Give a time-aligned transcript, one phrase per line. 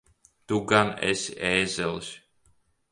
[0.51, 2.13] Tu gan esi ēzelis!